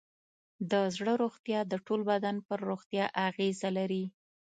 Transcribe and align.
د 0.71 0.73
زړه 0.95 1.13
روغتیا 1.23 1.59
د 1.71 1.73
ټول 1.85 2.01
بدن 2.11 2.35
پر 2.47 2.59
روغتیا 2.69 3.05
اغېز 3.27 3.59
لري. 3.77 4.03